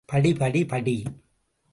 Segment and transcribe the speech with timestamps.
[0.05, 0.95] படி, படி, படி.